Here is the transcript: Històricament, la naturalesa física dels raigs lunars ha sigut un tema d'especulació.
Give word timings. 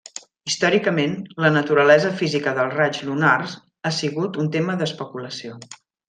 Històricament, 0.51 1.11
la 1.43 1.51
naturalesa 1.57 2.09
física 2.21 2.53
dels 2.59 2.75
raigs 2.79 3.01
lunars 3.09 3.53
ha 3.89 3.95
sigut 4.01 4.39
un 4.45 4.49
tema 4.57 4.79
d'especulació. 4.81 5.59